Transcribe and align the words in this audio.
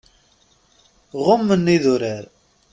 Ɣummen 1.25 1.73
idurar. 1.75 2.23